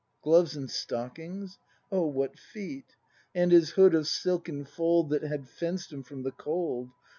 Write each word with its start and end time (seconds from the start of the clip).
Gloves 0.23 0.55
and 0.55 0.67
stockings— 0.67 1.59
(Oh, 1.91 2.07
what 2.07 2.35
feet!) 2.39 2.95
And 3.35 3.51
his 3.51 3.69
hood 3.69 3.93
of 3.93 4.07
silken 4.07 4.65
fold 4.65 5.11
That 5.11 5.21
had 5.21 5.47
fenced 5.47 5.93
him 5.93 6.01
from 6.01 6.23
the 6.23 6.31
cold. 6.31 6.89